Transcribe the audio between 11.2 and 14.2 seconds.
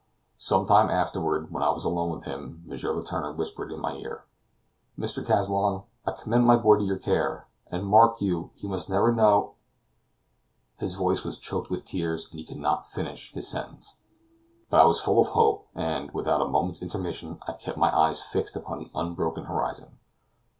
was choked with tears, and he could not finish his sentence.